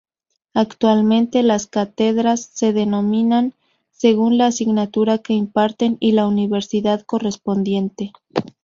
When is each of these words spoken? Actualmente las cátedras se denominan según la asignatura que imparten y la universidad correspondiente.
Actualmente 0.55 1.43
las 1.43 1.67
cátedras 1.67 2.49
se 2.55 2.73
denominan 2.73 3.53
según 3.91 4.39
la 4.39 4.47
asignatura 4.47 5.19
que 5.19 5.33
imparten 5.33 5.97
y 5.99 6.13
la 6.13 6.25
universidad 6.27 7.03
correspondiente. 7.05 8.11